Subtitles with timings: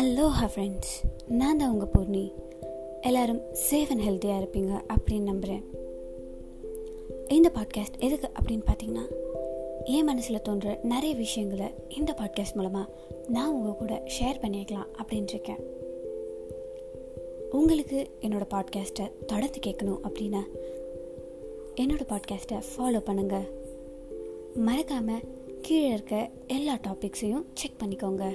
[0.00, 0.92] Aloha friends
[1.28, 2.32] நான் தான் உங்கள் பூர்ணி.
[3.00, 5.64] எல்லோரும் சேஃப் அண்ட் ஹெல்த்தியாக இருப்பீங்க அப்படின்னு நம்புகிறேன்
[7.28, 9.04] இந்த பாட்காஸ்ட் எதுக்கு அப்படின்னு பார்த்தீங்கன்னா
[9.84, 12.92] என் மனசில் தோன்ற நிறைய விஷயங்களை இந்த பாட்காஸ்ட் மூலமாக
[13.28, 15.60] நான் உங்கள் கூட ஷேர் பண்ணிக்கலாம் அப்படின்ட்டு இருக்கேன்.
[17.50, 20.42] உங்களுக்கு என்னோடய பாட்காஸ்ட்டை தொடர்ந்து கேட்கணும் அப்படின்னா
[21.74, 23.48] என்னோடய பாட்காஸ்ட்டை ஃபாலோ பண்ணுங்கள்
[24.54, 25.24] மறக்காமல்
[25.62, 28.34] கீழே இருக்க எல்லா டாபிக்ஸையும் செக் பண்ணிக்கோங்க.